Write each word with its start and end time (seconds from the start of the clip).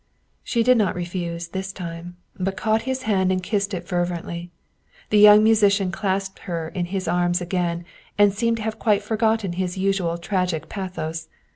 She 0.43 0.63
did 0.63 0.79
not 0.79 0.95
refuse 0.95 1.49
this 1.49 1.71
time, 1.71 2.17
but 2.35 2.57
caught 2.57 2.81
his 2.89 3.03
hand 3.03 3.31
and 3.31 3.43
kissed 3.43 3.71
it 3.71 3.87
fervently. 3.87 4.49
The 5.11 5.19
young 5.19 5.43
musician 5.43 5.91
clasped 5.91 6.39
her 6.49 6.69
in 6.69 6.85
his 6.85 7.07
arms 7.07 7.39
again, 7.39 7.85
and 8.17 8.33
seemed 8.33 8.57
to 8.57 8.63
have 8.63 8.79
quite 8.79 9.03
forgotten 9.03 9.53
his 9.53 9.77
usual 9.77 10.17
tragical 10.17 10.67
pathos. 10.67 11.27